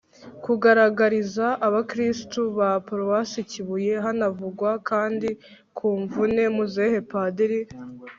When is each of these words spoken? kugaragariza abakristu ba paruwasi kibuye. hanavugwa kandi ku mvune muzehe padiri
kugaragariza 0.43 1.45
abakristu 1.67 2.39
ba 2.57 2.69
paruwasi 2.85 3.39
kibuye. 3.51 3.93
hanavugwa 4.05 4.69
kandi 4.89 5.29
ku 5.77 5.87
mvune 6.01 6.43
muzehe 6.55 6.99
padiri 7.11 7.59